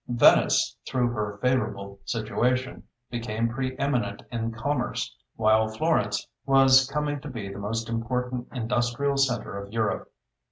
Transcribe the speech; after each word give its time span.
Venice, 0.07 0.75
through 0.87 1.09
her 1.11 1.37
favorable 1.43 1.99
situation, 2.05 2.81
became 3.11 3.49
preeminent 3.49 4.23
in 4.31 4.51
commerce, 4.51 5.15
while 5.35 5.67
Florence 5.67 6.25
was 6.43 6.89
coming 6.91 7.21
to 7.21 7.27
be 7.29 7.53
the 7.53 7.59
most 7.59 7.87
important 7.87 8.47
industrial 8.51 9.15
centre 9.17 9.59
of 9.63 9.71
Europe. 9.71 10.11